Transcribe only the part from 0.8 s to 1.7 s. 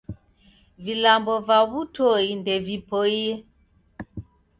Vilambo va